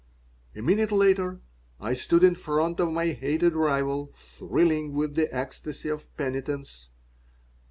A 0.55 0.61
minute 0.63 0.91
later 0.91 1.41
I 1.79 1.93
stood 1.93 2.23
in 2.23 2.33
front 2.33 2.79
of 2.79 2.91
my 2.91 3.09
hated 3.11 3.53
rival, 3.53 4.11
thrilling 4.15 4.93
with 4.95 5.13
the 5.13 5.31
ecstasy 5.31 5.89
of 5.89 6.17
penitence. 6.17 6.89